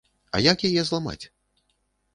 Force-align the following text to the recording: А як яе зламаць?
А 0.37 0.41
як 0.45 0.65
яе 0.69 0.87
зламаць? 0.89 1.21